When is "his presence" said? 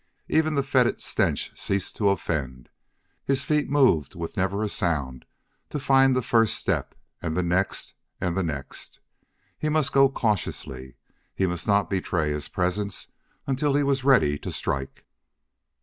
12.31-13.09